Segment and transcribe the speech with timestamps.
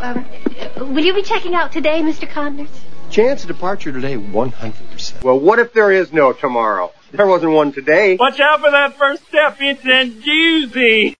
[0.00, 0.26] um,
[0.94, 2.28] will you be checking out today, Mr.
[2.28, 2.68] Connors?
[3.10, 5.22] Chance of departure today, 100%.
[5.22, 6.92] Well, what if there is no tomorrow?
[7.12, 8.16] There wasn't one today.
[8.16, 9.56] Watch out for that first step.
[9.60, 11.16] It's a doozy.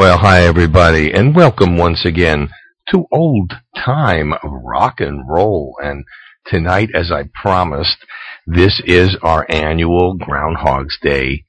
[0.00, 2.48] Well, hi everybody, and welcome once again
[2.88, 5.76] to old time rock and roll.
[5.82, 6.06] And
[6.46, 7.98] tonight, as I promised,
[8.46, 11.44] this is our annual Groundhog's Day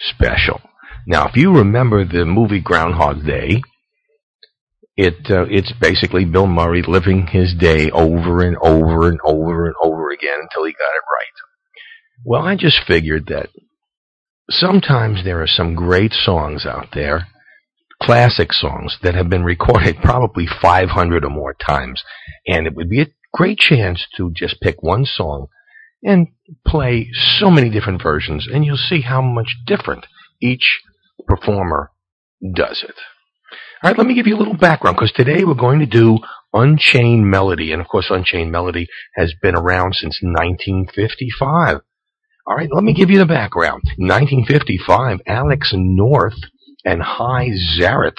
[0.00, 0.60] special.
[1.06, 3.62] Now, if you remember the movie Groundhog Day,
[4.96, 9.76] it uh, it's basically Bill Murray living his day over and over and over and
[9.80, 12.24] over again until he got it right.
[12.24, 13.50] Well, I just figured that
[14.50, 17.28] sometimes there are some great songs out there
[18.02, 22.02] classic songs that have been recorded probably 500 or more times.
[22.46, 25.48] And it would be a great chance to just pick one song
[26.02, 26.28] and
[26.66, 30.06] play so many different versions, and you'll see how much different
[30.40, 30.80] each
[31.26, 31.92] performer
[32.54, 32.94] does it.
[33.82, 36.18] All right, let me give you a little background because today we're going to do
[36.52, 37.72] Unchained Melody.
[37.72, 41.80] And of course, Unchained Melody has been around since 1955.
[42.46, 43.82] All right, let me give you the background.
[43.96, 46.34] 1955, Alex North
[46.84, 48.18] and Hy Zaret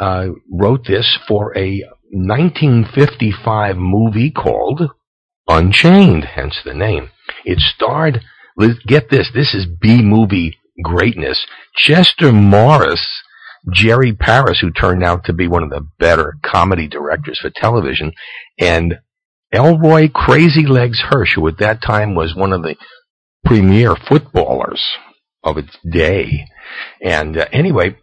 [0.00, 4.90] uh, wrote this for a 1955 movie called
[5.48, 7.10] Unchained, hence the name.
[7.44, 8.22] It starred,
[8.86, 11.46] get this, this is B movie greatness.
[11.74, 13.04] Chester Morris,
[13.72, 18.12] Jerry Paris, who turned out to be one of the better comedy directors for television,
[18.58, 18.98] and
[19.52, 22.76] Elroy Crazy Legs Hirsch, who at that time was one of the
[23.44, 24.82] premier footballers
[25.42, 26.46] of its day.
[27.02, 27.96] And uh, anyway,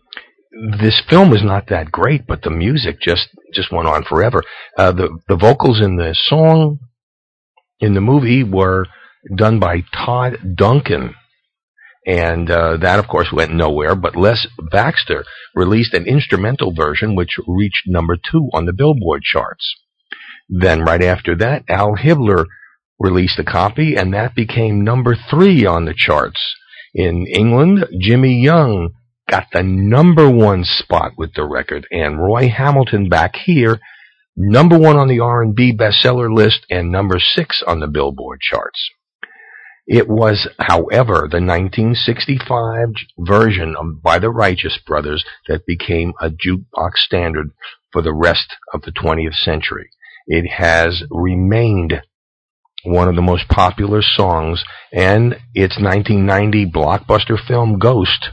[0.80, 4.44] this film was not that great, but the music just just went on forever.
[4.78, 6.80] Uh, the the vocals in the song
[7.80, 8.86] in the movie were
[9.36, 11.16] done by Todd Duncan,
[12.06, 13.96] and uh, that of course went nowhere.
[13.96, 15.24] But Les Baxter
[15.56, 19.76] released an instrumental version, which reached number two on the Billboard charts.
[20.50, 22.46] Then right after that, Al Hibbler
[23.00, 26.56] released a copy, and that became number three on the charts.
[26.94, 28.92] In England, Jimmy Young
[29.30, 33.80] got the number one spot with the record, and Roy Hamilton back here,
[34.36, 38.92] number one on the R&B bestseller list and number six on the Billboard charts.
[39.88, 46.98] It was, however, the 1965 version of, by the Righteous Brothers that became a jukebox
[46.98, 47.52] standard
[47.92, 49.90] for the rest of the 20th century.
[50.28, 52.02] It has remained
[52.84, 58.30] one of the most popular songs, and its 1990 blockbuster film Ghost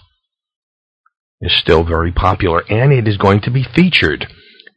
[1.40, 4.26] is still very popular, and it is going to be featured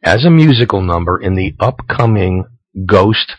[0.02, 2.44] as a musical number in the upcoming
[2.86, 3.32] Ghost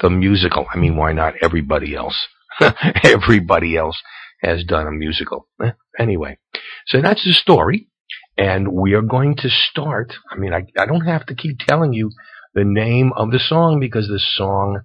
[0.00, 0.66] the musical.
[0.72, 2.26] I mean, why not everybody else?
[3.04, 4.00] everybody else
[4.42, 5.48] has done a musical.
[5.62, 6.38] Eh, anyway,
[6.86, 7.88] so that's the story,
[8.36, 10.14] and we are going to start.
[10.30, 12.10] I mean, I, I don't have to keep telling you
[12.54, 14.80] the name of the song because the song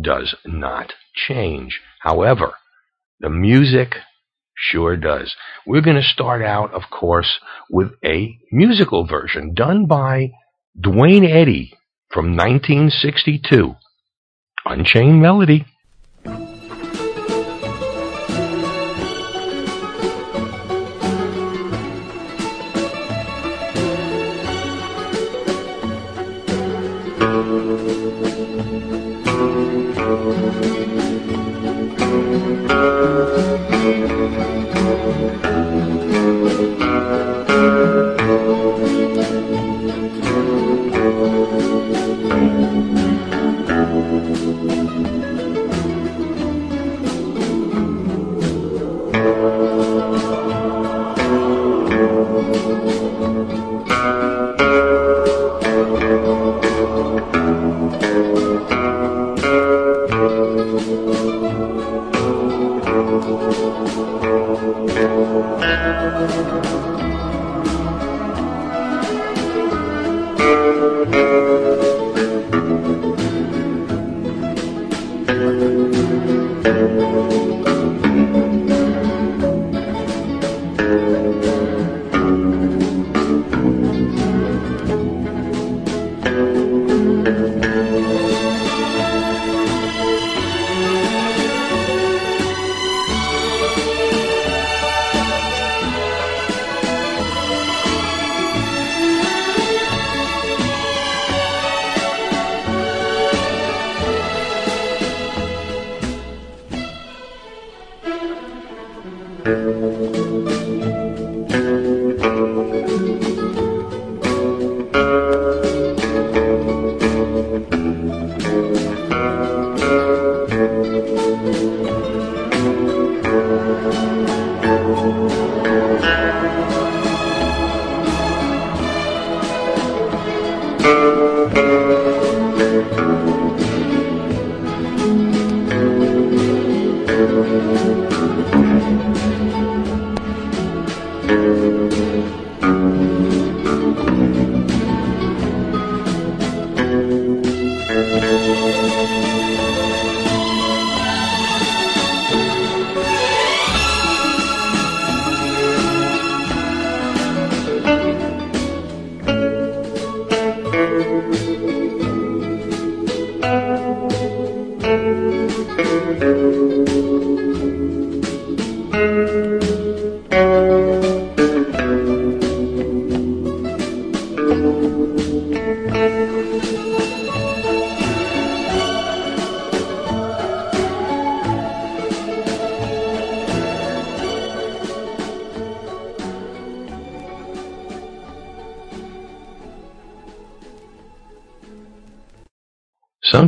[0.00, 1.80] does not change.
[2.00, 2.52] However,
[3.20, 3.94] the music
[4.54, 5.34] sure does.
[5.66, 7.38] We're going to start out, of course,
[7.70, 10.32] with a musical version done by
[10.78, 11.72] Duane Eddy
[12.10, 13.74] from 1962.
[14.64, 15.66] Unchained Melody.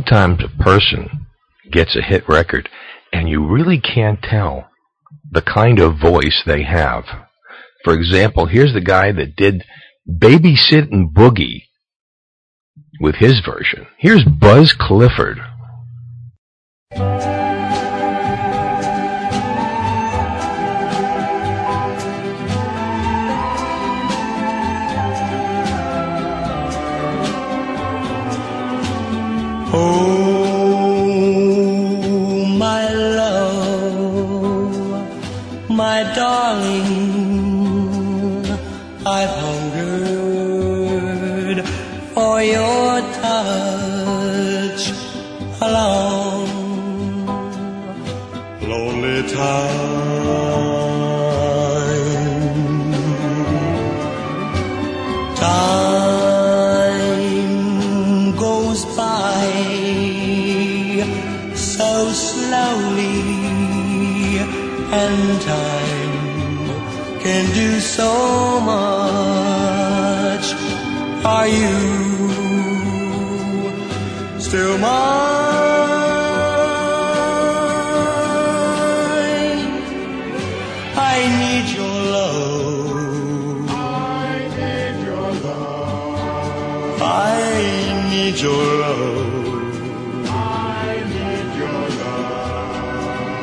[0.09, 1.27] Sometimes a person
[1.71, 2.67] gets a hit record
[3.13, 4.67] and you really can't tell
[5.29, 7.05] the kind of voice they have.
[7.83, 9.63] For example, here's the guy that did
[10.09, 11.65] Babysittin' Boogie
[12.99, 13.85] with his version.
[13.99, 15.37] Here's Buzz Clifford.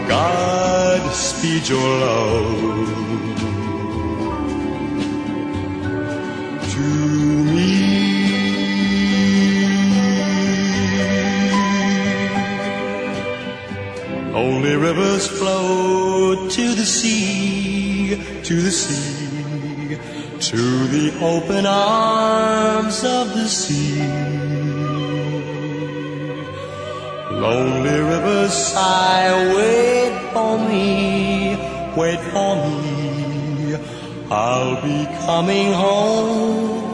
[0.09, 2.87] God speed your love
[6.73, 6.87] to
[7.55, 7.73] me.
[14.33, 19.99] Only rivers flow to the sea, to the sea,
[20.39, 24.03] to the open arms of the sea.
[27.33, 30.06] Lonely rivers sigh, wait
[30.37, 31.57] for me,
[31.97, 33.75] wait for me.
[34.31, 36.86] I'll be coming home.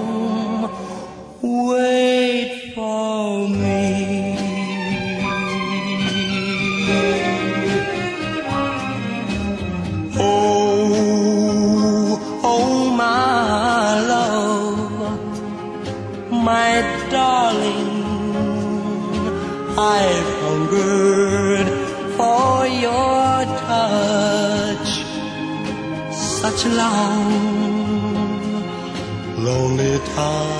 [29.44, 30.51] Lonely time.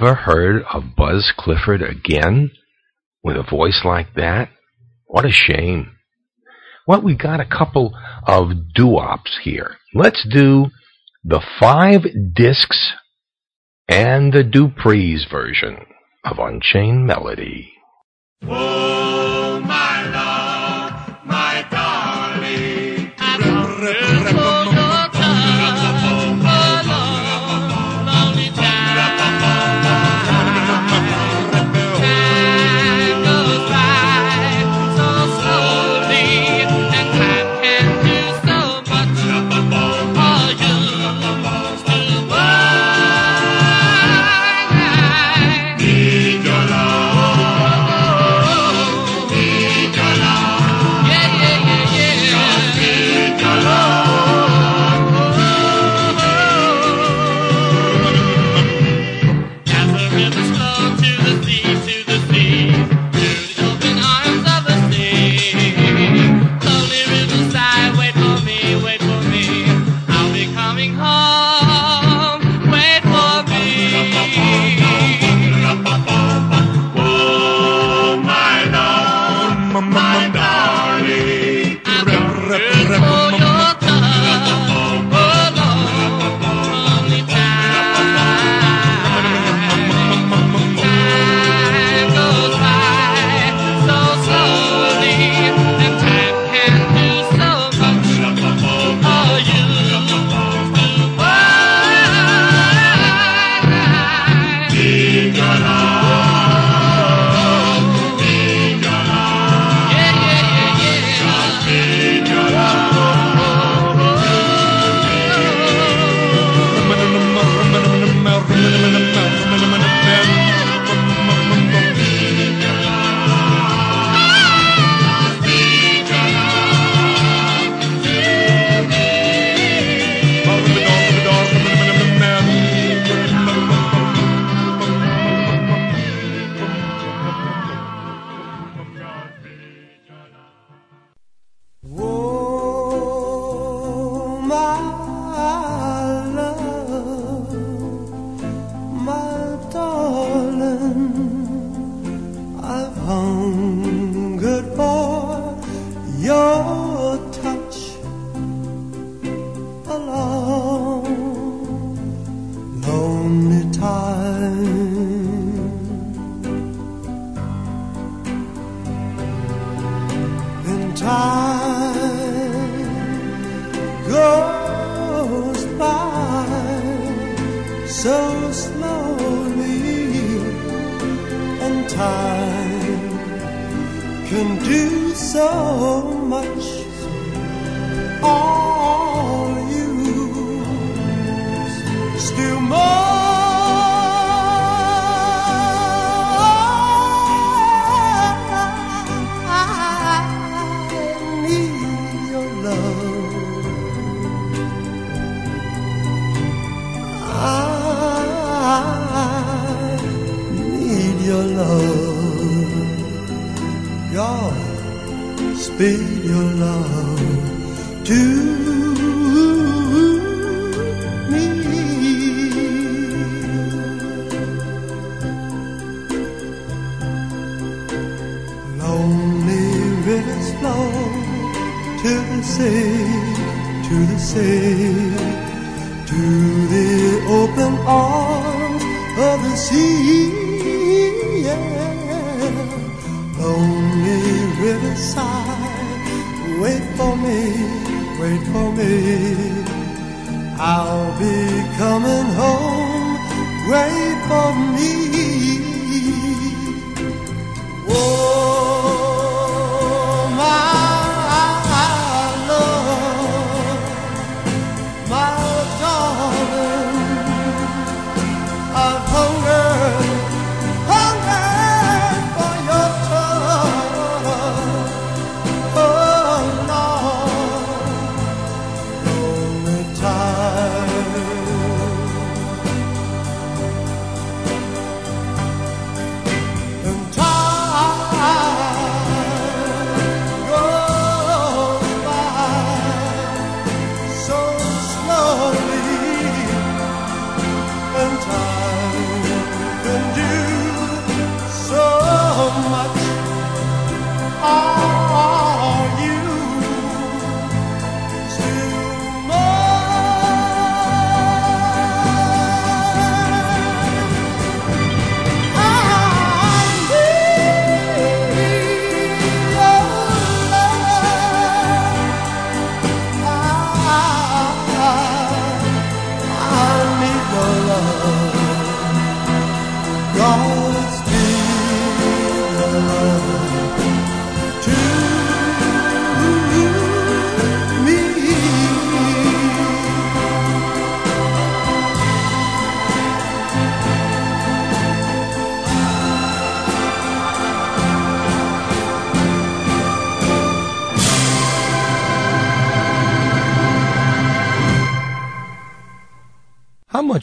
[0.00, 2.52] ever heard of Buzz Clifford again?
[3.24, 4.48] With a voice like that?
[5.06, 5.96] What a shame.
[6.86, 9.76] Well, we got a couple of doo-wops here.
[9.92, 10.66] Let's do
[11.24, 12.02] the five
[12.32, 12.92] discs
[13.88, 15.78] and the Dupree's version
[16.24, 17.72] of Unchained Melody.
[18.42, 19.17] Whoa.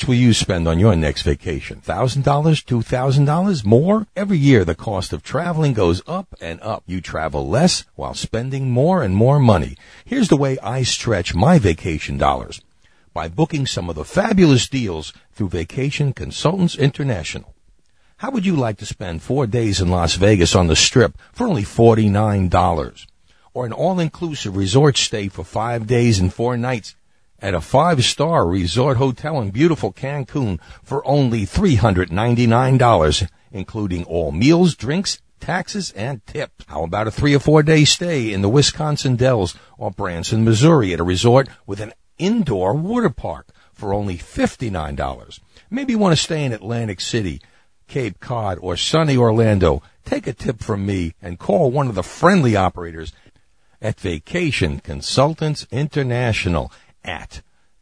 [0.08, 1.82] Will you spend on your next vacation?
[1.82, 2.24] $1,000?
[2.24, 3.66] $2,000?
[3.66, 4.08] More?
[4.16, 6.84] Every year the cost of traveling goes up and up.
[6.86, 9.78] You travel less while spending more and more money.
[10.04, 12.62] Here's the way I stretch my vacation dollars.
[13.14, 17.54] By booking some of the fabulous deals through Vacation Consultants International.
[18.18, 21.48] How would you like to spend four days in Las Vegas on the strip for
[21.48, 23.06] only $49?
[23.54, 26.96] Or an all-inclusive resort stay for five days and four nights
[27.40, 35.20] at a five-star resort hotel in beautiful Cancun for only $399, including all meals, drinks,
[35.40, 36.66] taxes, and tips.
[36.68, 40.94] How about a three or four day stay in the Wisconsin Dells or Branson, Missouri
[40.94, 45.40] at a resort with an indoor water park for only $59?
[45.70, 47.42] Maybe you want to stay in Atlantic City,
[47.88, 49.84] Cape Cod, or sunny Orlando.
[50.06, 53.12] Take a tip from me and call one of the friendly operators
[53.82, 56.72] at Vacation Consultants International
[57.06, 57.42] at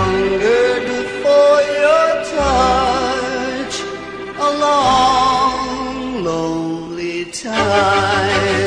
[0.08, 0.88] Hungered
[1.22, 3.74] for your touch
[4.38, 8.58] a long, lonely time.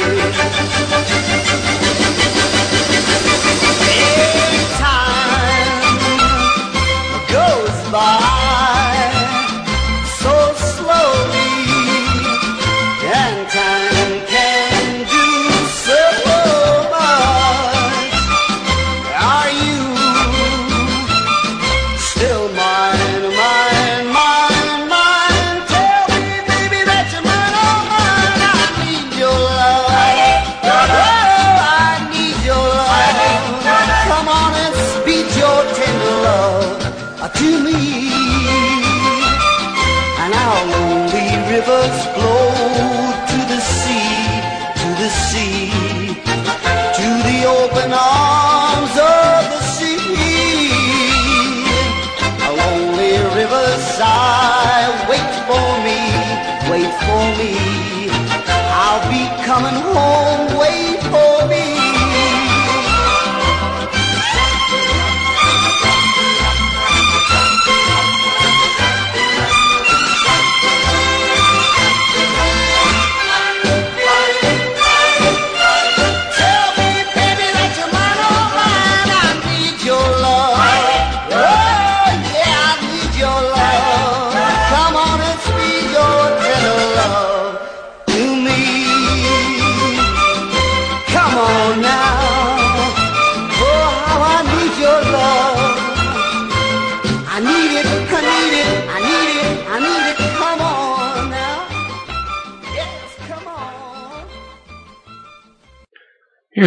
[56.72, 57.52] wait for me.
[58.72, 60.51] I'll be coming home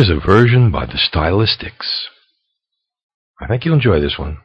[0.06, 2.08] Here's a version by the Stylistics.
[3.40, 4.36] I think you'll enjoy this one.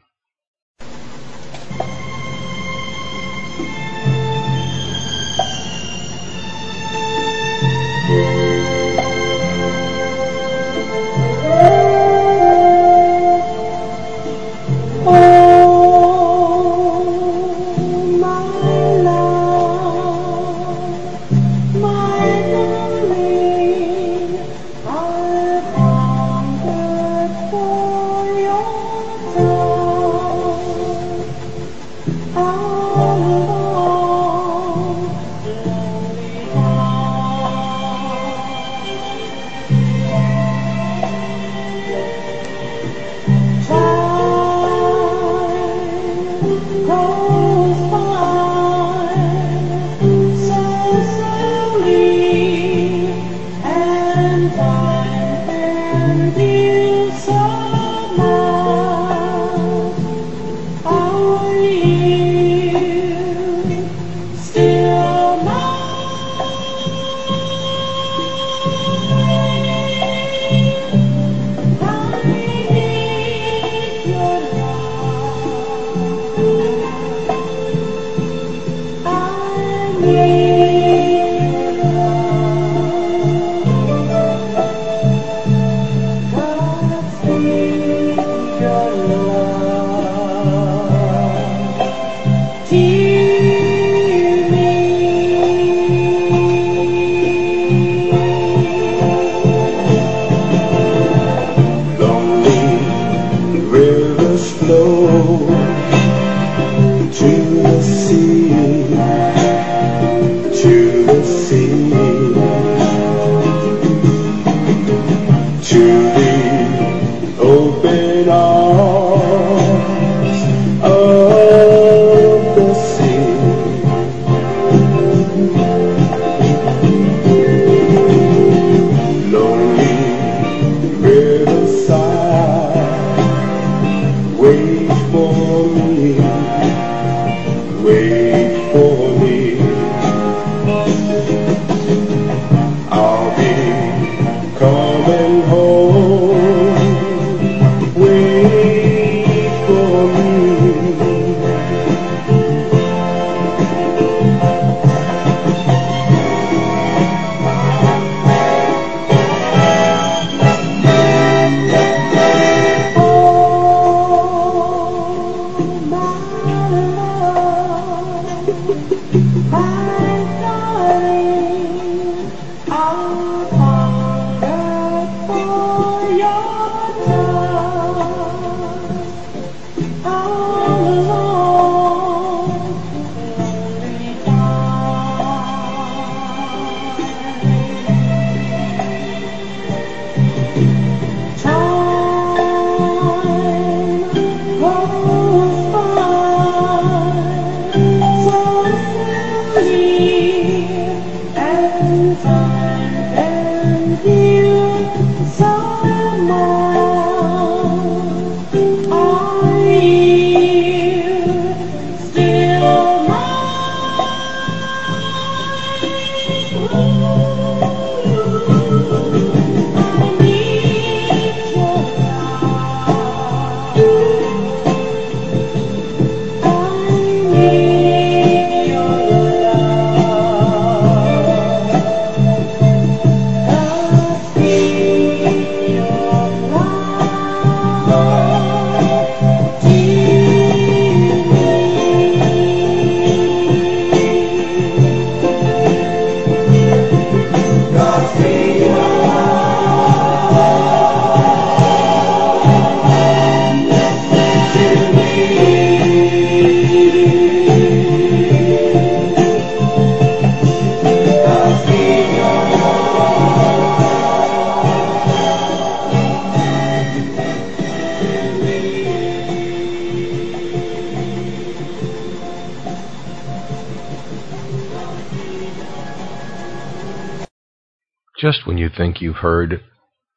[279.22, 279.62] heard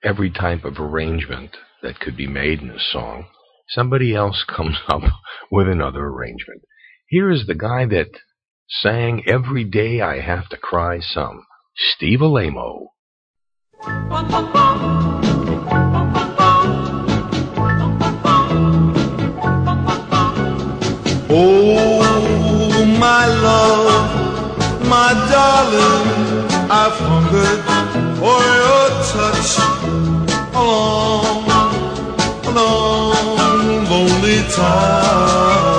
[0.03, 1.51] every type of arrangement
[1.83, 3.27] that could be made in a song,
[3.69, 5.03] somebody else comes up
[5.51, 6.63] with another arrangement.
[7.09, 8.11] Here is the guy that
[8.69, 11.45] sang Every Day I Have to Cry Some,
[11.77, 12.87] Steve Alaimo.
[21.35, 27.73] Oh, my love, my darling, I've hungered
[28.19, 28.72] for you
[29.13, 31.45] touch a long,
[32.55, 35.72] long, lonely time.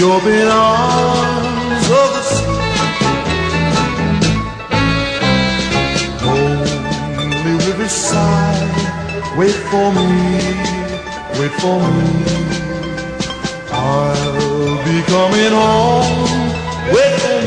[0.00, 2.46] Oh, the open arms of the sea.
[6.24, 8.72] Lonely riverside,
[9.36, 10.06] wait for me,
[11.40, 12.08] wait for me.
[13.72, 16.30] I'll be coming home,
[16.94, 17.37] wait for me.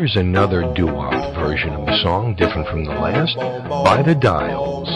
[0.00, 3.36] Here's another doo-wop version of the song, different from the last,
[3.68, 4.88] by The Dials.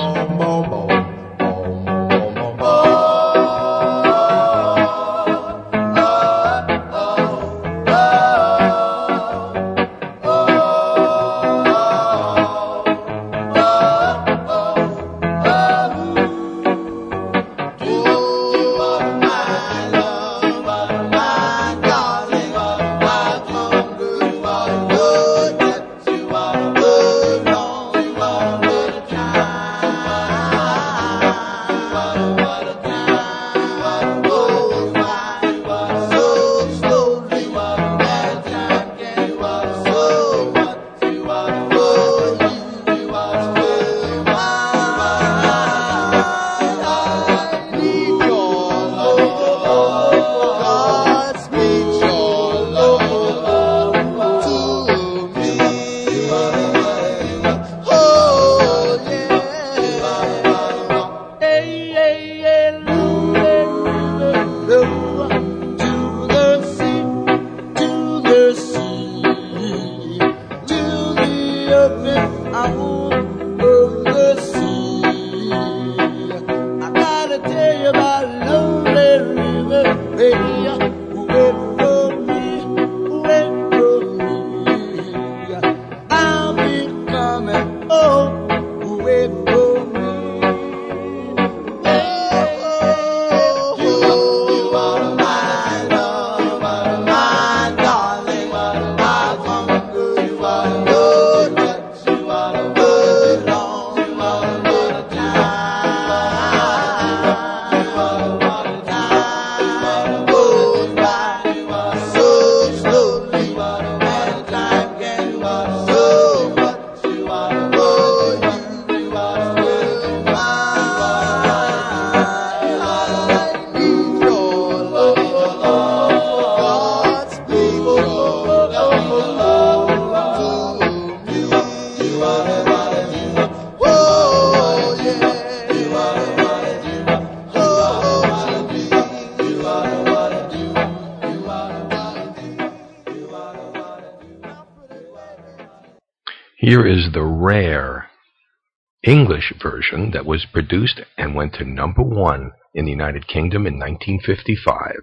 [150.54, 154.94] Produced and went to number one in the United Kingdom in 1955.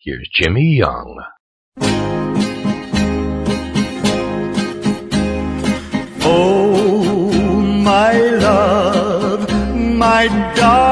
[0.00, 1.22] Here's Jimmy Young.
[6.28, 7.30] Oh,
[7.84, 10.85] my love, my darling,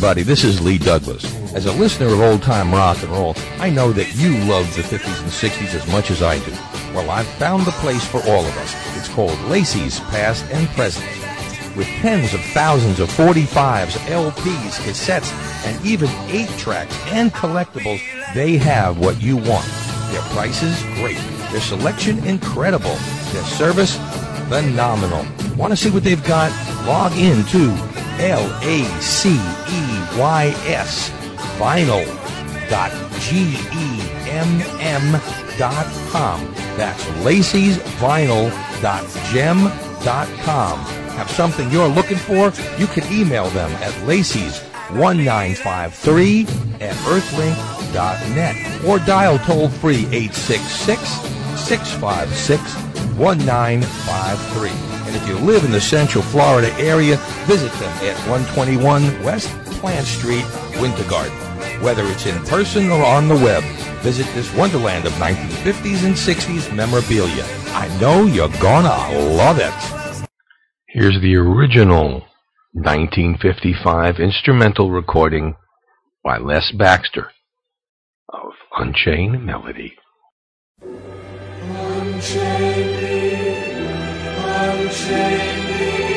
[0.00, 1.26] everybody, this is Lee Douglas.
[1.54, 4.80] As a listener of old time rock and roll, I know that you love the
[4.80, 6.52] 50s and 60s as much as I do.
[6.94, 8.74] Well, I've found the place for all of us.
[8.96, 11.04] It's called Lacey's Past and Present.
[11.76, 15.30] With tens of thousands of 45s, LPs, cassettes,
[15.66, 18.00] and even 8 tracks and collectibles,
[18.32, 19.66] they have what you want.
[20.12, 21.18] Their prices, great.
[21.50, 22.96] Their selection, incredible.
[23.34, 23.98] Their service,
[24.48, 25.26] phenomenal.
[25.58, 26.50] Want to see what they've got?
[26.86, 27.89] Log in to
[28.20, 29.40] L-A-C-E-Y-S
[31.58, 32.06] vinyl
[32.68, 35.20] dot G-E-M-M
[35.58, 36.40] dot com.
[36.76, 38.50] That's Lacey's vinyl
[38.80, 39.70] dot gem
[40.04, 40.78] dot com.
[41.16, 42.52] Have something you're looking for?
[42.78, 44.60] You can email them at Lacey's
[44.92, 46.42] 1953
[46.80, 51.00] at earthlink.net or dial toll free 866
[51.60, 52.60] 656
[53.18, 54.99] 1953.
[55.10, 59.48] And if you live in the Central Florida area, visit them at 121 West
[59.80, 60.44] Plant Street,
[60.80, 61.36] Winter Garden.
[61.82, 63.64] Whether it's in person or on the web,
[64.04, 67.44] visit this wonderland of 1950s and 60s memorabilia.
[67.74, 69.74] I know you're gonna love it.
[70.86, 72.28] Here's the original
[72.74, 75.56] 1955 instrumental recording
[76.22, 77.32] by Les Baxter
[78.28, 79.96] of Unchained Melody.
[81.68, 83.39] Unchain
[84.60, 86.09] me, unchain me,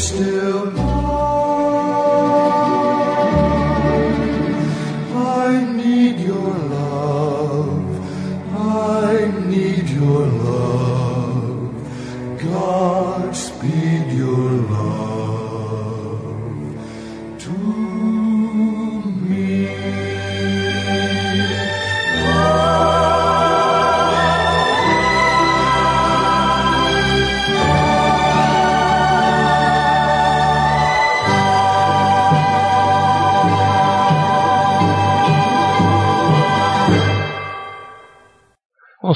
[0.00, 0.79] still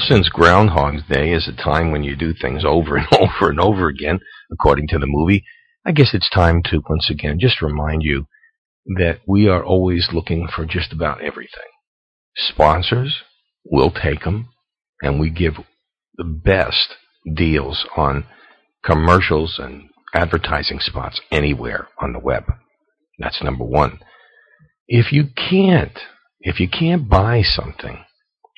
[0.07, 3.87] since Groundhog's Day is a time when you do things over and over and over
[3.87, 4.19] again,
[4.51, 5.43] according to the movie,
[5.85, 8.27] I guess it's time to once again just remind you
[8.97, 11.69] that we are always looking for just about everything.
[12.35, 13.21] Sponsors,
[13.63, 14.49] we'll take them,
[15.01, 15.53] and we give
[16.17, 16.95] the best
[17.33, 18.25] deals on
[18.83, 22.43] commercials and advertising spots anywhere on the web.
[23.17, 23.99] That's number one.
[24.87, 25.97] If you can't,
[26.41, 28.05] if you can't buy something,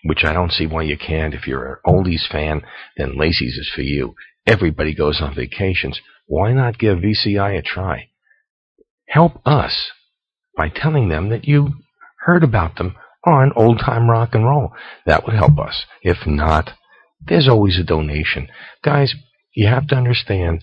[0.07, 2.61] which I don't see why you can't, if you're an oldies fan,
[2.95, 4.15] then Lacey's is for you.
[4.45, 5.99] Everybody goes on vacations.
[6.25, 8.09] Why not give VCI a try?
[9.07, 9.91] Help us
[10.55, 11.69] by telling them that you
[12.19, 12.95] heard about them
[13.25, 14.71] on old time rock and roll.
[15.05, 15.85] That would help us.
[16.01, 16.71] If not,
[17.25, 18.47] there's always a donation.
[18.83, 19.13] Guys,
[19.53, 20.61] you have to understand,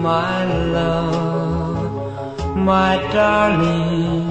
[0.02, 4.28] my love, my darling,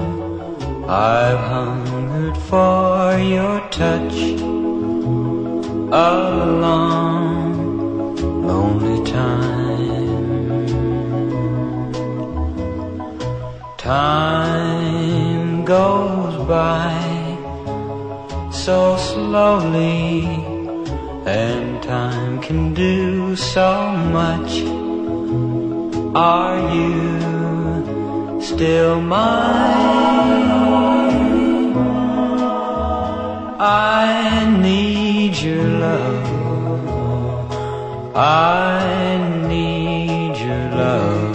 [0.88, 4.18] I've hungered for your touch
[5.92, 8.14] all a long,
[8.46, 10.66] lonely time.
[13.76, 16.94] Time goes by
[18.52, 20.55] so slowly
[21.26, 24.62] and time can do so much.
[26.14, 30.06] Are you still mine?
[33.58, 36.26] I need your love.
[38.14, 39.18] I
[39.48, 41.34] need your love.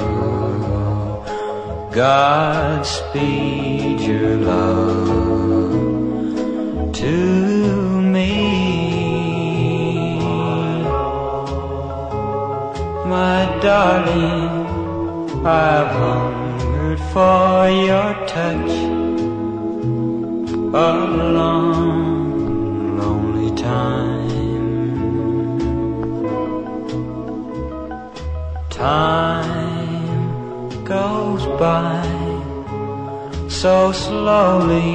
[1.94, 3.20] Godspeed
[4.00, 5.08] your love
[6.94, 7.41] to
[13.22, 14.50] my darling,
[15.46, 18.74] I've hungered for your touch
[20.88, 20.92] a
[21.38, 24.48] long, lonely time.
[28.72, 30.04] Time
[30.84, 32.02] goes by
[33.62, 34.90] so slowly,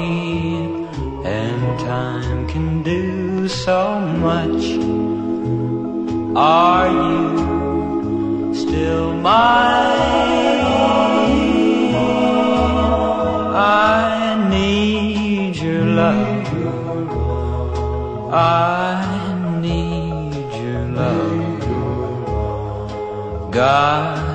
[1.38, 1.62] and
[1.94, 4.64] time can do so much.
[6.36, 7.45] Are you?
[8.76, 10.04] Still mine.
[13.56, 16.46] I need your love.
[18.34, 19.00] I
[19.62, 21.62] need your love.
[23.50, 24.25] Godspeed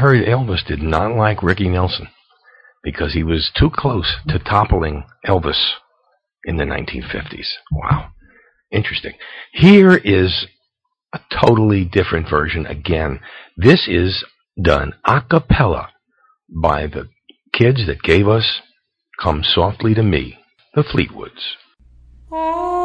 [0.00, 2.08] heard Elvis did not like Ricky Nelson
[2.82, 5.72] because he was too close to toppling Elvis
[6.44, 7.46] in the 1950s.
[7.70, 8.08] Wow.
[8.72, 9.12] Interesting.
[9.52, 10.46] Here is
[11.12, 13.20] a totally different version again.
[13.56, 14.24] This is
[14.60, 15.90] done a cappella
[16.48, 17.08] by the
[17.52, 18.60] kids that gave us
[19.20, 20.38] Come Softly to Me,
[20.74, 21.56] the Fleetwoods.
[22.32, 22.79] Oh.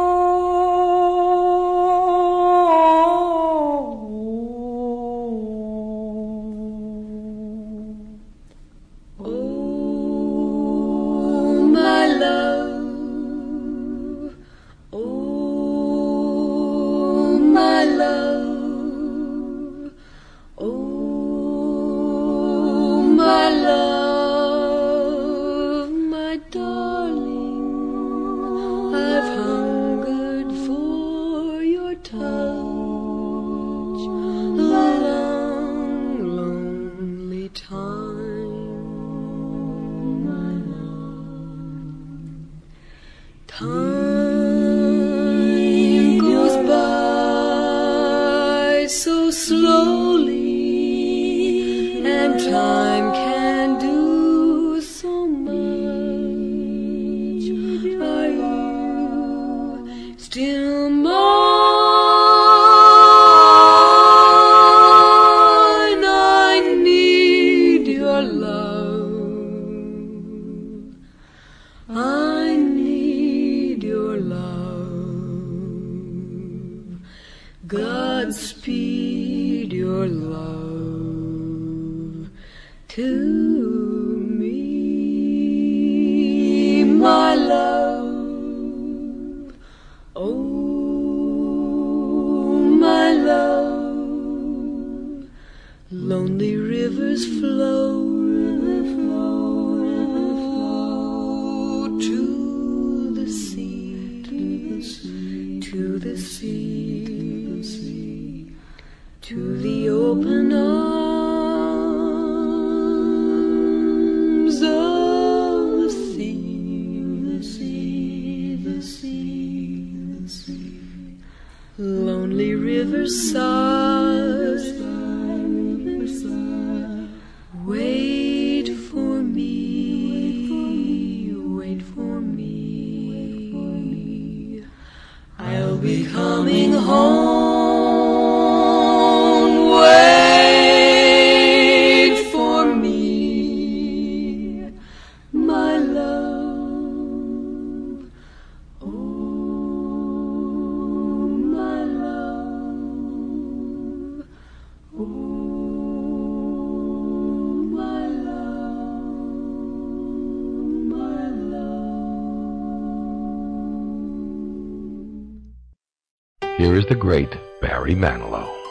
[166.56, 168.65] Here is the great Barry Manilow.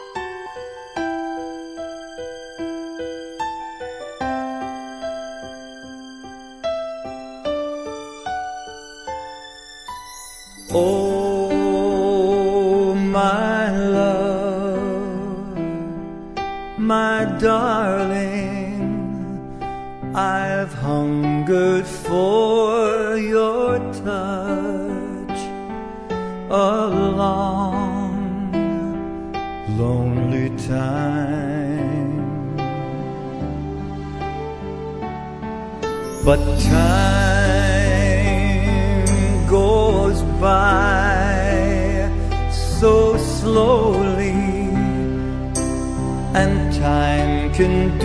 [47.56, 47.95] can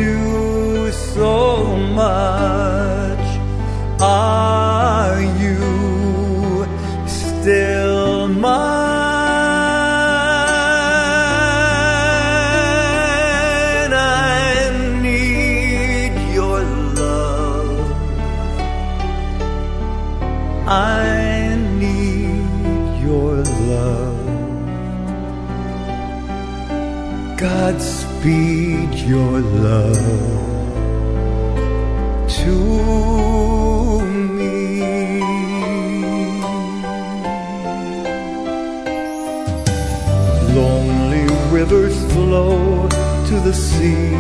[43.52, 44.12] the sea,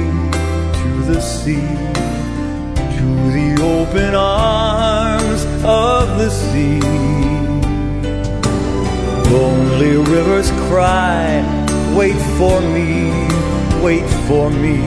[0.81, 1.69] to the sea,
[2.97, 6.81] to the open arms of the sea.
[9.31, 11.23] Lonely rivers cry,
[11.95, 12.91] wait for me,
[13.81, 14.77] wait for me.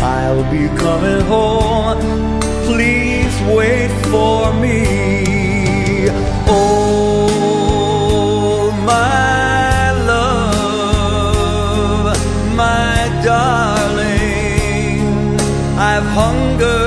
[0.00, 5.15] I'll be coming home, please wait for me.
[16.16, 16.85] 唱个。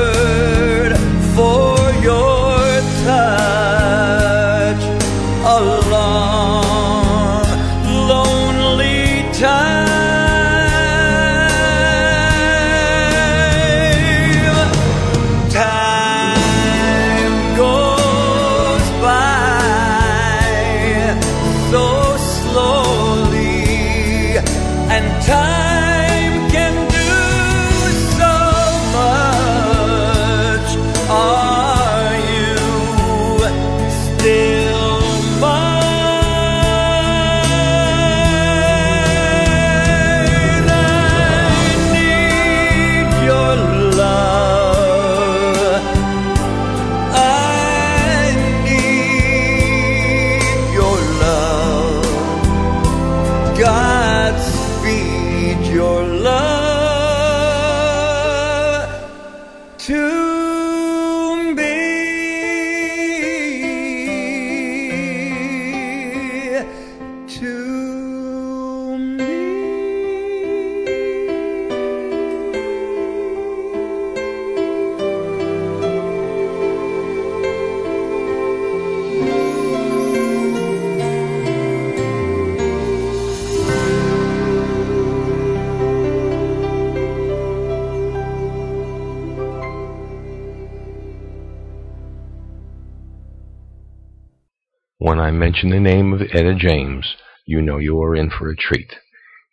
[95.61, 98.93] Mention the name of Etta James, you know you are in for a treat.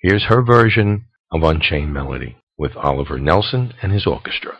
[0.02, 4.52] Here's her version of Unchained Melody with Oliver Nelson and his orchestra.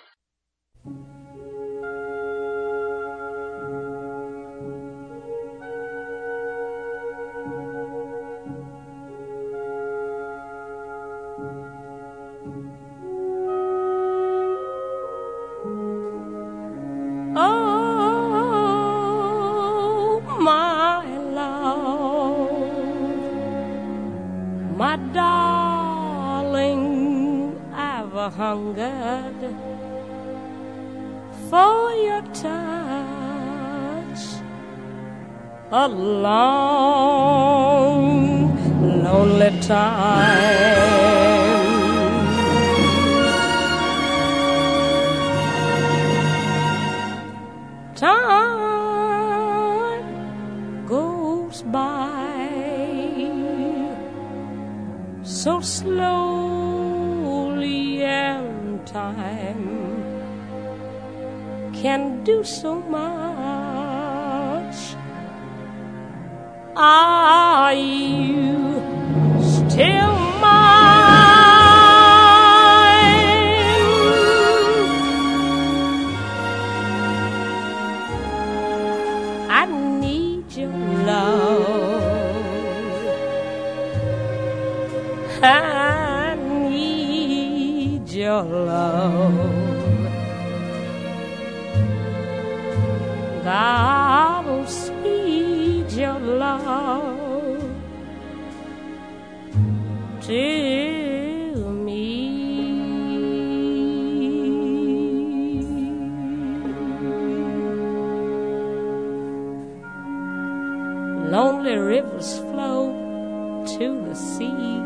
[111.66, 114.78] Lonely rivers flow to the sea,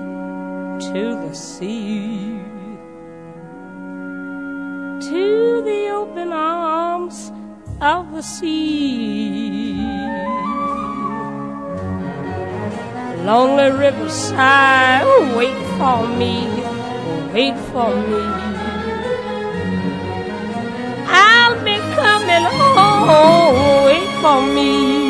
[0.89, 2.41] to the sea,
[5.11, 7.33] to the open arms
[7.83, 9.77] of the sea.
[13.27, 16.49] Lonely rivers sigh, oh, wait for me,
[17.35, 18.25] wait for me.
[21.13, 25.10] I'll be coming home, wait for me.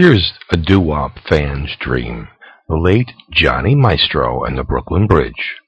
[0.00, 2.28] Here's a doo-wop fan's dream.
[2.70, 5.59] The late Johnny Maestro and the Brooklyn Bridge.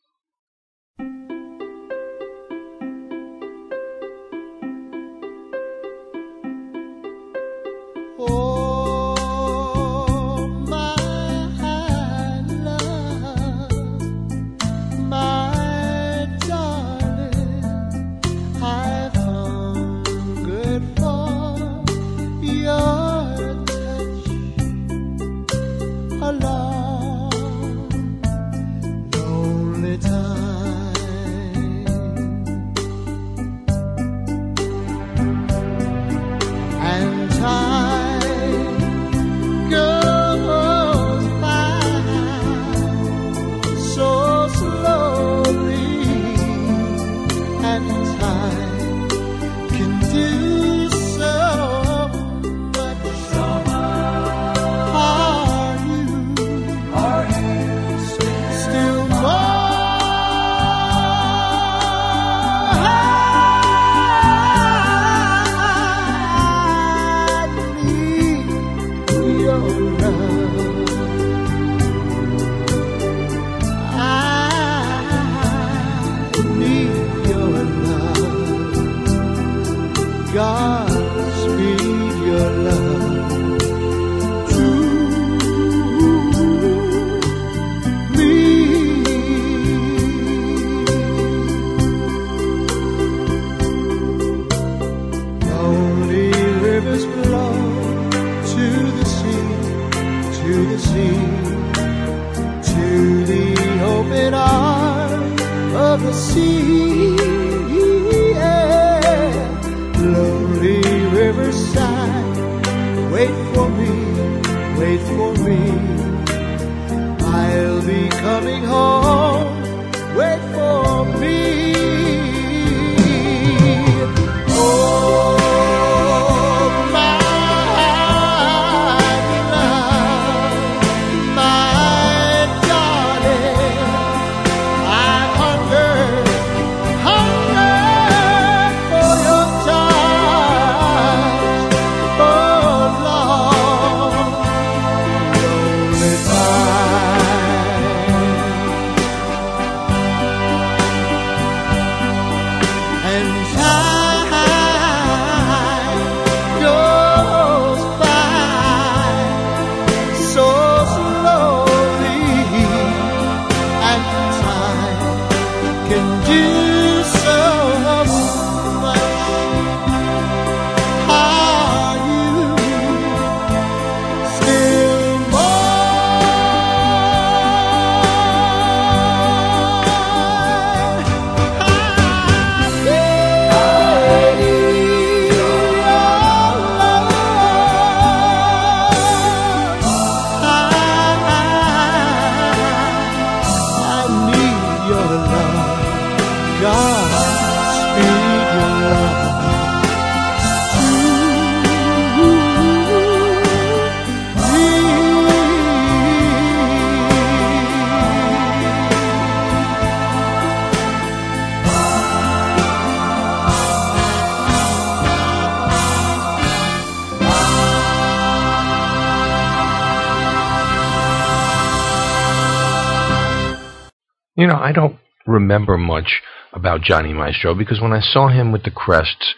[224.62, 229.34] I don't remember much about Johnny Maestro because when I saw him with the crests,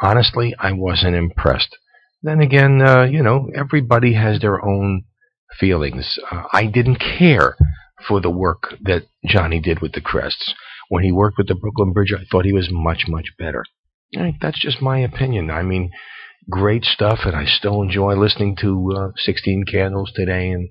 [0.00, 1.76] honestly, I wasn't impressed.
[2.22, 5.04] Then again, uh, you know, everybody has their own
[5.58, 6.18] feelings.
[6.30, 7.56] Uh, I didn't care
[8.06, 10.54] for the work that Johnny did with the crests.
[10.88, 13.64] When he worked with the Brooklyn Bridge, I thought he was much, much better.
[14.40, 15.50] That's just my opinion.
[15.50, 15.90] I mean,
[16.50, 20.68] great stuff, and I still enjoy listening to uh, 16 Candles today and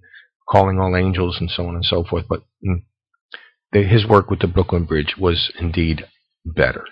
[0.49, 2.26] Calling All Angels and so on and so forth.
[2.30, 2.84] But mm,
[3.72, 6.06] his work with the Brooklyn Bridge was indeed
[6.46, 6.86] better.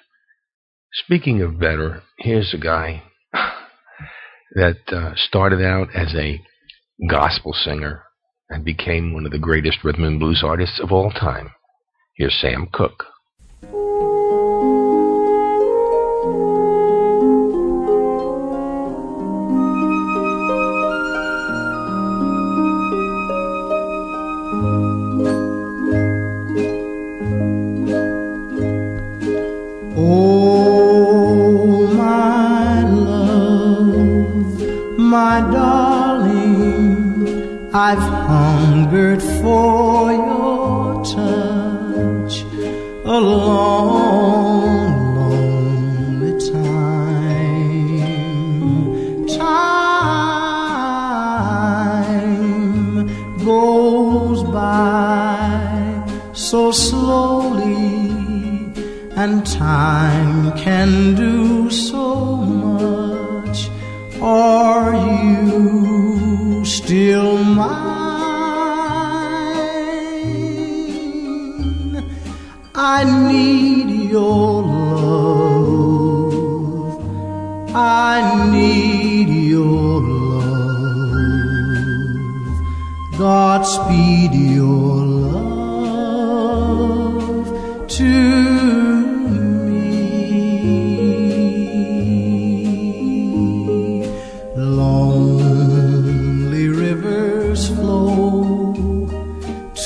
[0.93, 3.03] Speaking of better, here's a guy
[4.53, 6.41] that uh, started out as a
[7.09, 8.03] gospel singer
[8.49, 11.51] and became one of the greatest rhythm and blues artists of all time.
[12.15, 13.05] Here's Sam Cooke.
[35.51, 37.29] Darling,
[37.73, 42.43] I've hungered for your touch
[43.05, 44.75] a long,
[45.15, 47.99] lonely time.
[49.37, 50.27] Time
[53.43, 58.19] goes by so slowly
[59.15, 61.88] and time can do so.
[64.21, 67.69] Are you still mine?
[72.75, 75.45] I need your love.
[77.73, 80.99] I need your love.
[83.17, 84.98] Godspeed your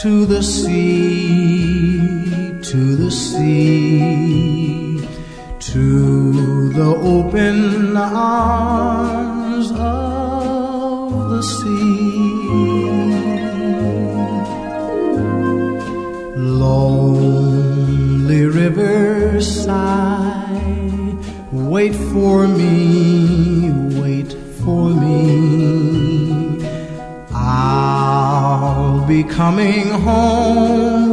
[0.04, 5.00] to the sea, to the sea,
[5.60, 11.64] to the open arms of the sea.
[16.36, 19.72] Lonely riverside,
[21.54, 23.03] wait for me.
[29.30, 31.13] coming home.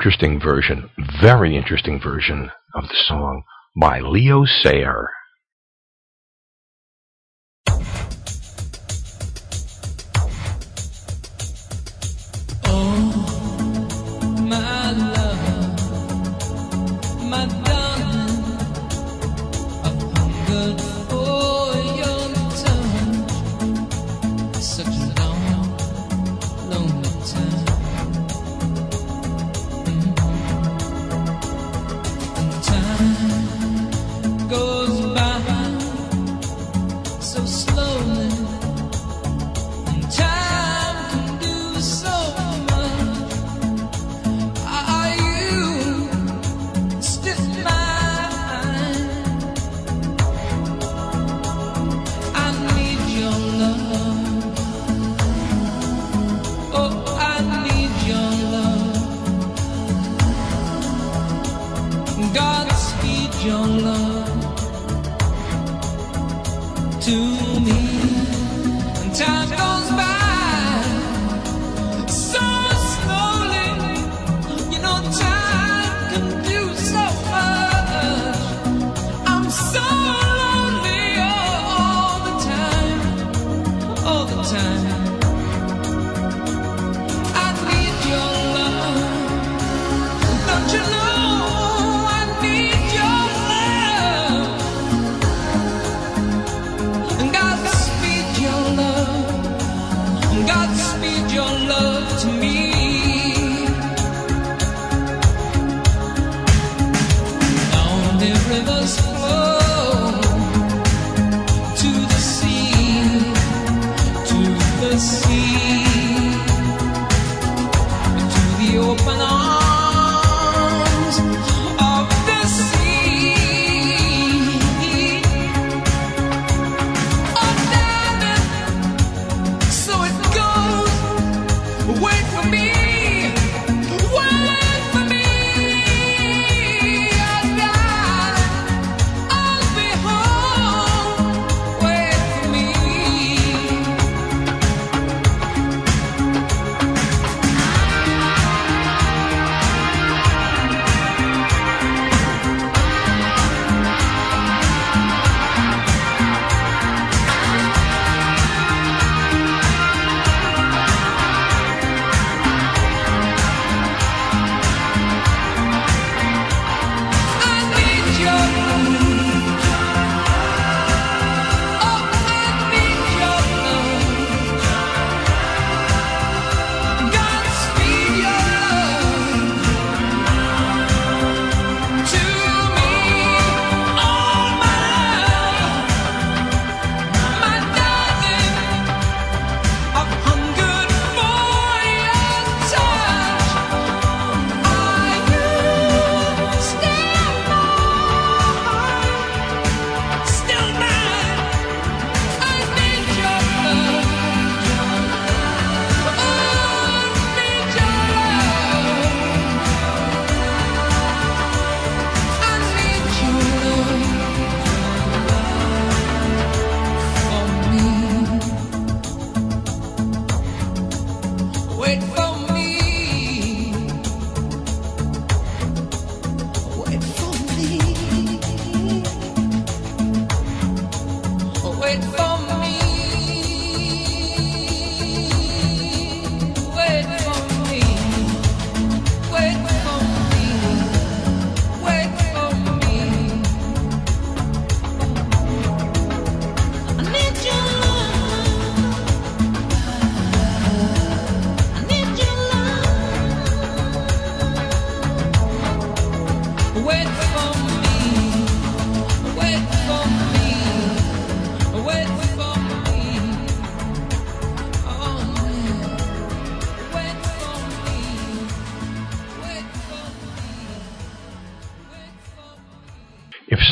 [0.00, 0.88] interesting version,
[1.20, 3.42] very interesting version of the song
[3.78, 5.10] by Leo Sayer.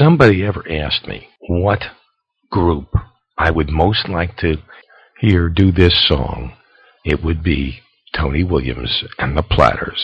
[0.09, 1.83] somebody ever asked me what
[2.51, 2.89] group
[3.37, 4.55] I would most like to
[5.21, 6.55] hear do this song,
[7.05, 7.81] it would be
[8.17, 10.03] Tony Williams and the Platters.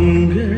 [0.00, 0.49] longer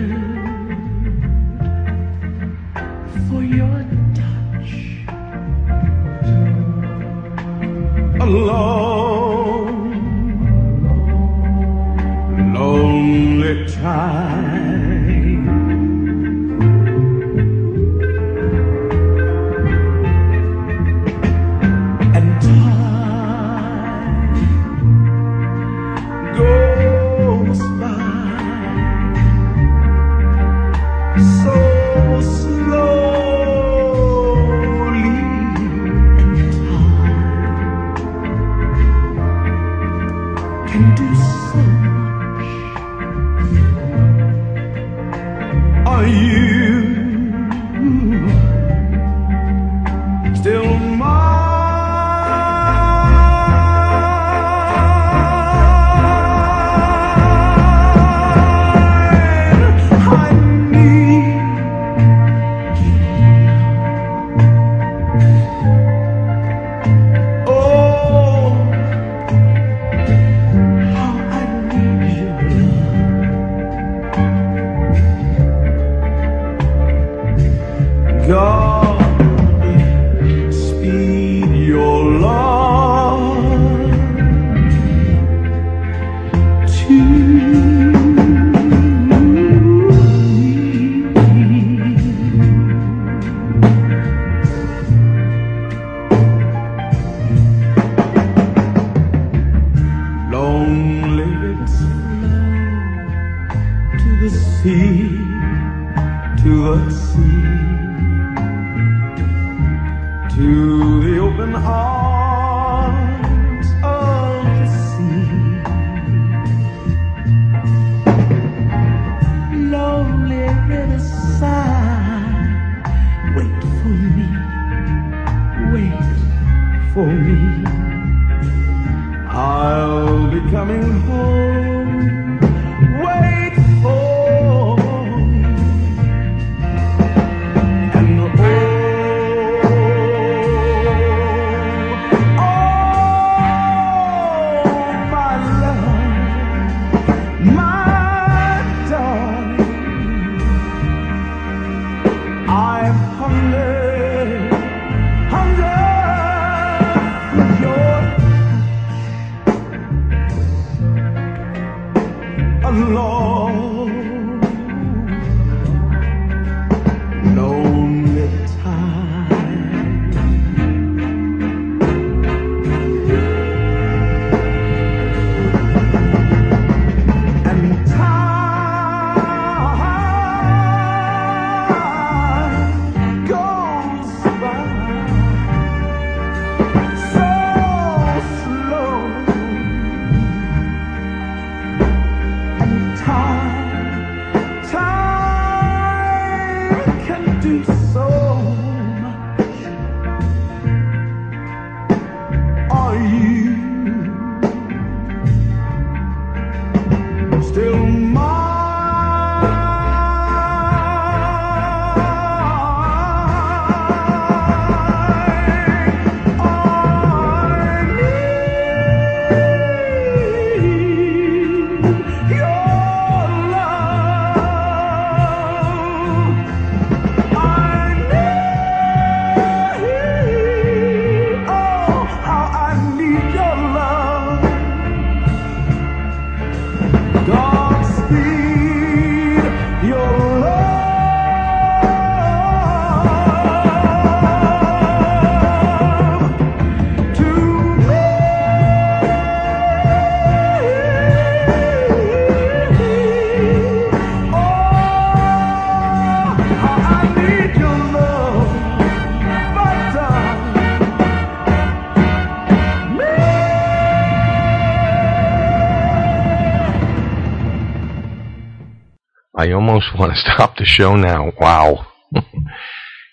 [269.82, 271.32] almost want to stop the show now.
[271.38, 271.86] Wow.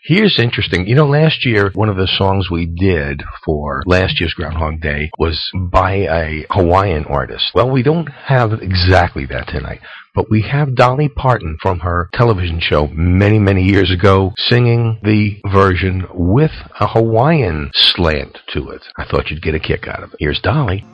[0.04, 0.88] Here's interesting.
[0.88, 5.12] You know, last year, one of the songs we did for last year's Groundhog Day
[5.20, 7.52] was by a Hawaiian artist.
[7.54, 9.82] Well, we don't have exactly that tonight,
[10.16, 15.40] but we have Dolly Parton from her television show many, many years ago singing the
[15.52, 18.82] version with a Hawaiian slant to it.
[18.98, 20.18] I thought you'd get a kick out of it.
[20.20, 20.86] Here's Dolly.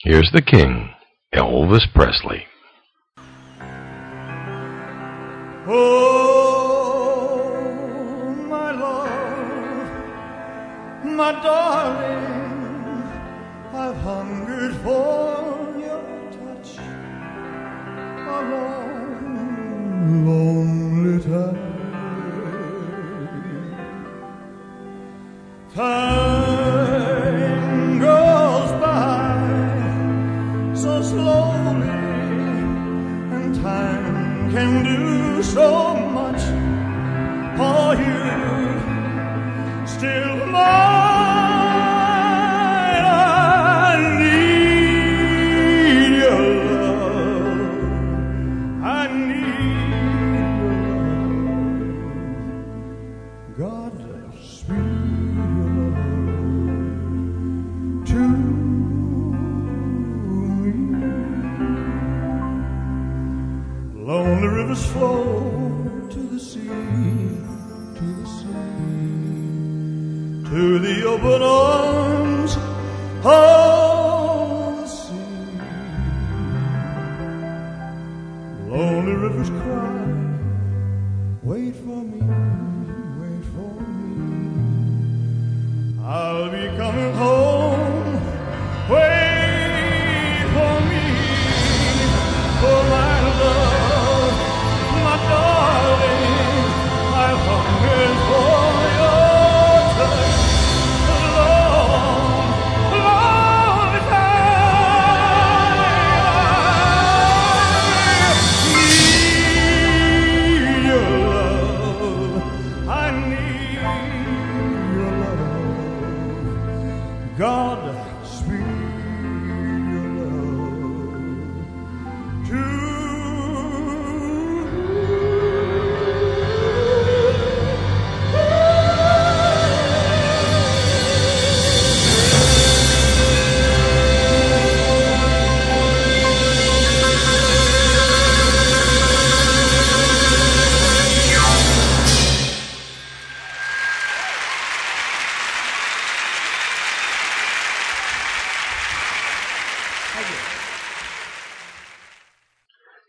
[0.00, 0.90] Here's the king,
[1.34, 2.46] Elvis Presley.
[5.66, 7.42] Oh,
[8.48, 9.90] my love,
[11.04, 11.67] my darling,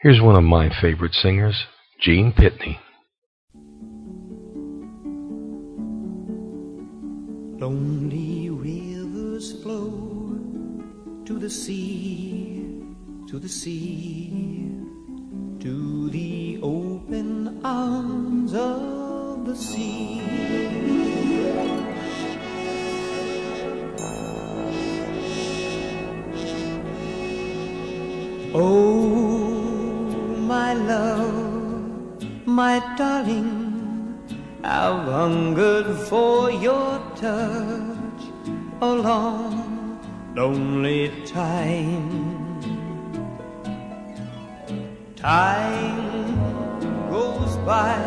[0.01, 1.61] Here's one of my favorite singers,
[1.99, 2.79] Gene Pitney.
[7.59, 10.39] Lonely rivers flow
[11.25, 12.81] to the sea,
[13.27, 14.71] to the sea,
[15.59, 20.48] to the open arms of the sea.
[32.97, 34.17] Darling,
[34.63, 38.21] I've hungered for your touch
[38.81, 39.99] oh a long,
[40.35, 42.39] lonely time.
[45.15, 46.35] Time
[47.09, 47.97] goes by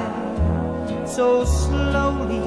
[1.06, 2.42] so slowly,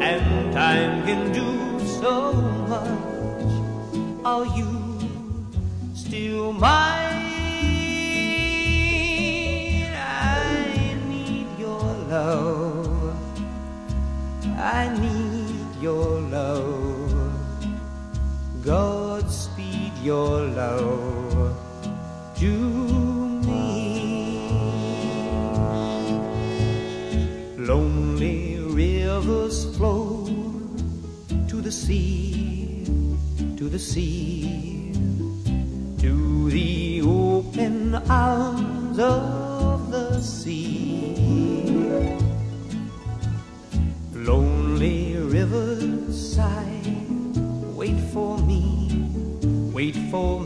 [0.00, 2.32] and time can do so
[2.72, 4.24] much.
[4.24, 4.70] Are you
[5.94, 6.99] still mine?
[14.60, 17.14] I need your love.
[18.62, 21.56] Godspeed your love
[22.36, 22.52] to
[23.48, 24.50] me.
[27.56, 30.26] Lonely rivers flow
[31.48, 32.84] to the sea,
[33.56, 34.92] to the sea,
[36.00, 36.79] to the
[50.12, 50.39] wait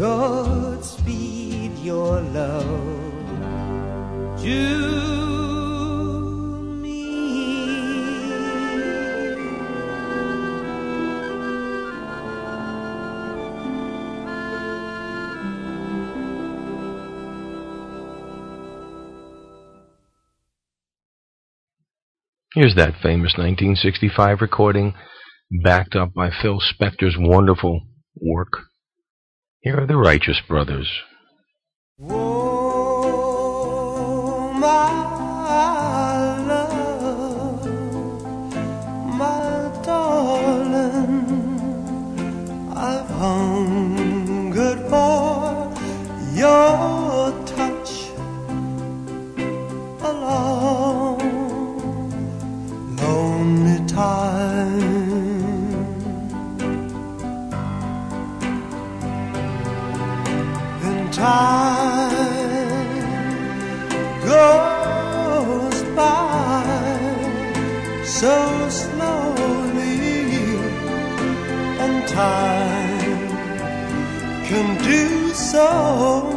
[0.00, 2.64] Godspeed your love
[4.40, 4.72] to
[6.80, 7.20] me.
[22.54, 24.94] Here's that famous 1965 recording,
[25.62, 27.82] backed up by Phil Spector's wonderful
[28.18, 28.69] work.
[29.62, 30.88] Here are the Righteous Brothers.
[75.60, 76.29] So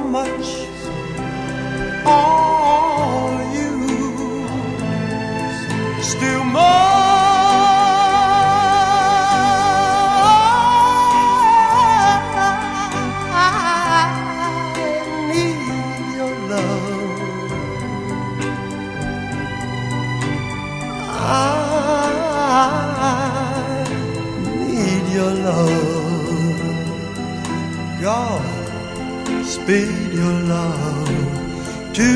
[29.64, 31.08] Speed your love
[31.94, 32.10] to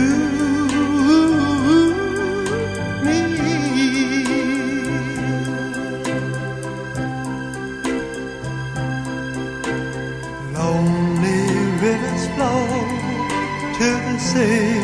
[3.06, 3.20] me.
[10.52, 11.44] Lonely
[11.84, 12.68] rivers flow
[13.78, 14.84] to the sea,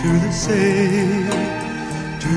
[0.00, 1.28] to the sea,
[2.24, 2.36] to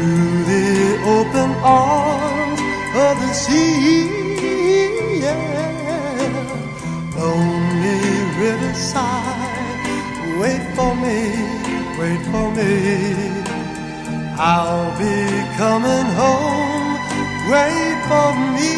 [0.51, 0.67] the
[1.15, 2.59] open arms
[3.05, 3.96] of the sea.
[12.07, 12.73] Wait for me.
[14.39, 15.17] I'll be
[15.57, 16.89] coming home,
[17.51, 18.76] wait for me.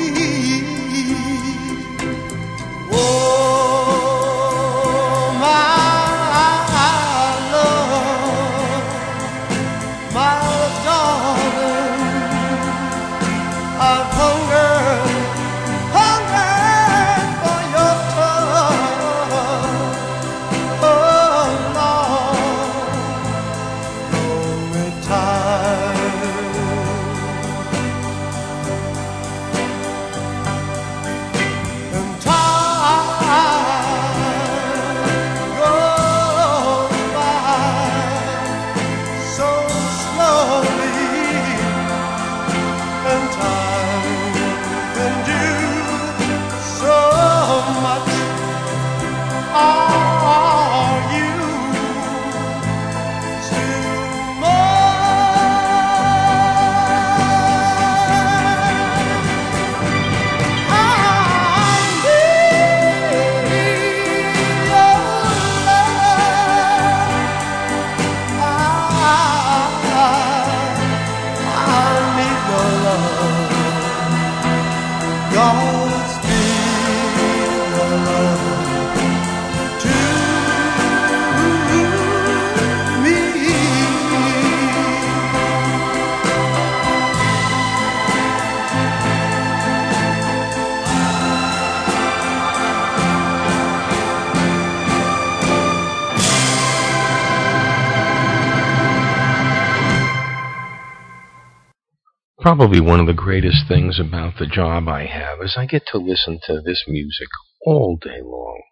[102.50, 106.00] Probably one of the greatest things about the job I have is I get to
[106.00, 107.28] listen to this music
[107.64, 108.64] all day long.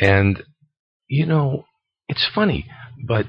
[0.00, 0.42] And,
[1.06, 1.62] you know,
[2.08, 2.66] it's funny,
[3.06, 3.26] but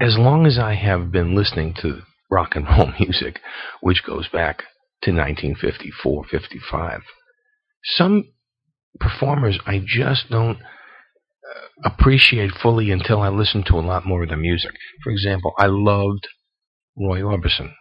[0.00, 3.40] as long as I have been listening to rock and roll music,
[3.80, 4.58] which goes back
[5.02, 7.00] to 1954, 55,
[7.82, 8.22] some
[9.00, 14.28] performers I just don't uh, appreciate fully until I listen to a lot more of
[14.28, 14.74] the music.
[15.02, 16.28] For example, I loved
[16.96, 17.72] Roy Orbison.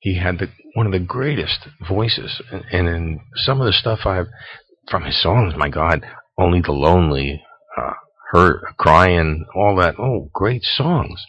[0.00, 4.28] He had the one of the greatest voices, and, in some of the stuff I've
[4.90, 6.02] from his songs, my God,
[6.38, 7.42] only the lonely,
[7.76, 7.92] uh,
[8.30, 9.96] hurt, crying, all that.
[9.98, 11.24] Oh, great songs.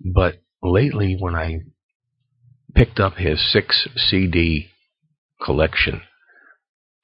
[0.00, 1.60] But lately, when I
[2.74, 4.68] picked up his six CD
[5.42, 6.02] collection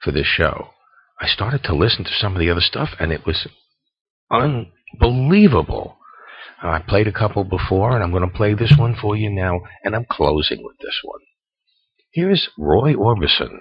[0.02, 0.68] for this show,
[1.20, 3.48] I started to listen to some of the other stuff, and it was
[4.30, 5.96] unbelievable.
[6.64, 9.62] I played a couple before, and I'm going to play this one for you now,
[9.82, 11.20] and I'm closing with this one.
[12.12, 13.58] Here's Roy Orbison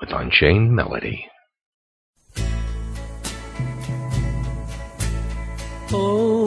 [0.00, 1.26] with Unchained Melody.
[5.90, 6.37] Oh,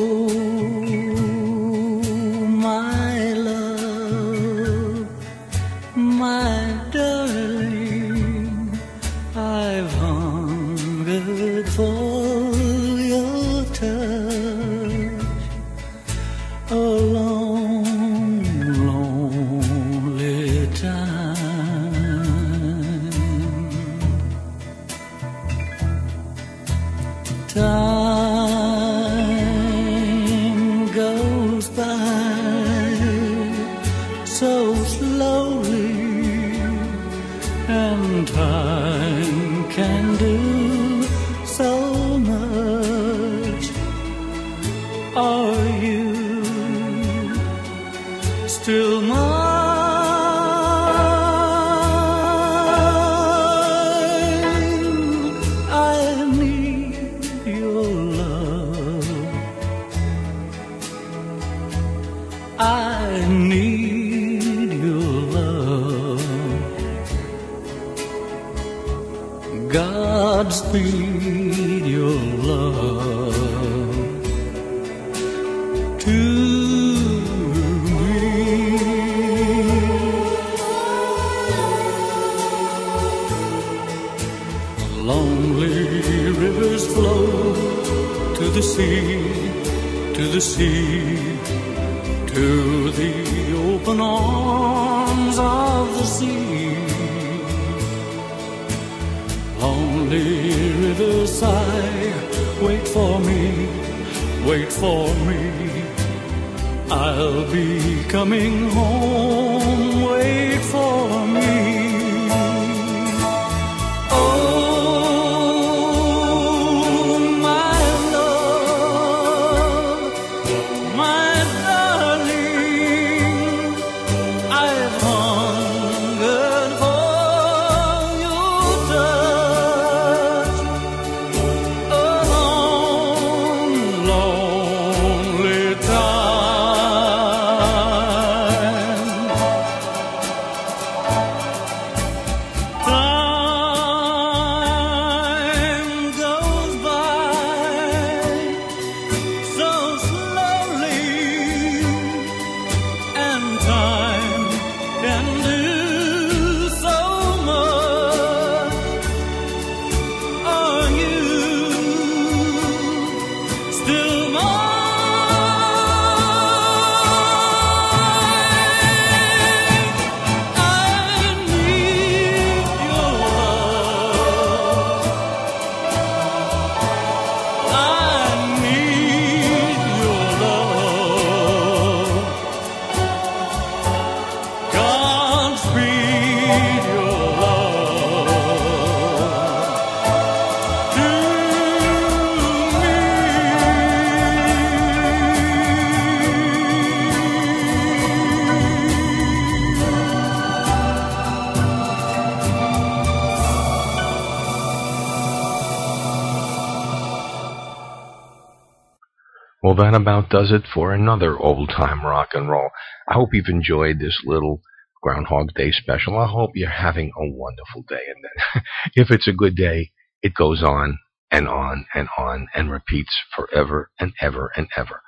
[209.82, 212.70] that about does it for another old time rock and roll.
[213.08, 214.62] I hope you've enjoyed this little
[215.02, 216.20] Groundhog Day special.
[216.20, 218.04] I hope you're having a wonderful day.
[218.08, 218.64] And
[218.96, 219.92] if it's a good day,
[220.22, 221.00] it goes on
[221.32, 225.02] and on and on and repeats forever and ever and ever.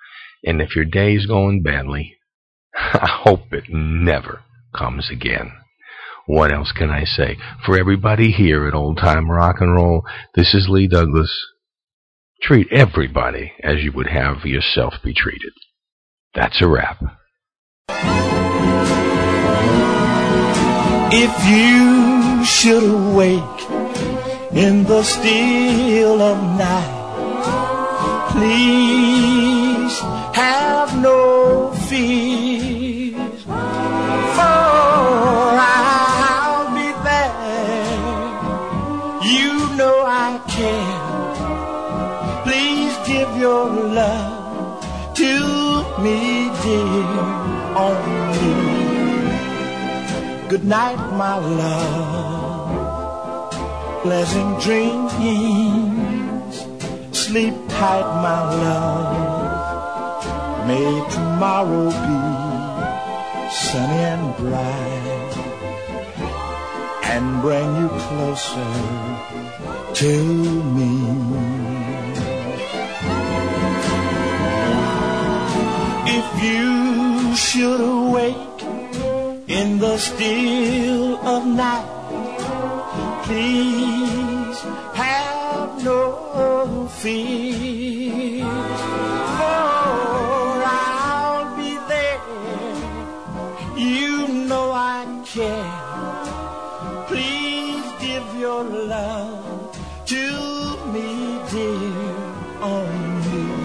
[0.43, 2.17] And if your day is going badly,
[2.75, 4.41] I hope it never
[4.75, 5.51] comes again.
[6.25, 7.37] What else can I say?
[7.63, 11.31] For everybody here at Old Time Rock and Roll, this is Lee Douglas.
[12.43, 15.53] Treat everybody as you would have yourself be treated.
[16.33, 17.01] That's a wrap.
[21.15, 23.61] If you should awake
[24.51, 26.99] in the still of night,
[28.31, 29.99] please
[30.35, 32.52] have no fear,
[43.43, 43.67] your
[43.99, 44.79] love
[45.13, 45.33] to
[46.03, 46.19] me,
[46.63, 47.07] dear,
[47.85, 48.55] only.
[50.51, 52.71] Good night, my love.
[54.03, 56.55] Pleasant dreams.
[57.11, 59.15] Sleep tight, my love.
[60.69, 62.19] May tomorrow be
[63.61, 65.33] sunny and bright
[67.11, 68.73] and bring you closer
[70.01, 70.13] to
[70.77, 71.52] me.
[76.15, 78.61] If you should awake
[79.47, 81.89] in the still of night.
[83.23, 84.59] Please
[84.93, 88.45] have no fear,
[89.37, 92.21] for I'll be there.
[93.77, 95.79] You know I care.
[97.07, 99.77] Please give your love
[100.13, 100.25] to
[100.93, 102.23] me, dear,
[102.61, 103.63] only.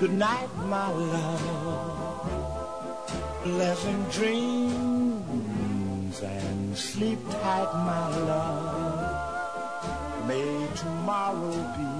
[0.00, 1.40] Good night, my love
[3.44, 10.26] pleasant dreams and sleep tight, my love.
[10.26, 11.92] May tomorrow be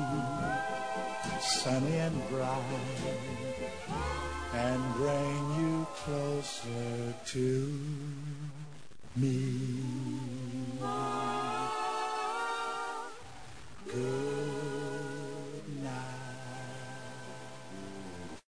[1.41, 2.83] sunny and bright
[4.65, 7.49] and bring you closer to
[9.15, 9.39] me.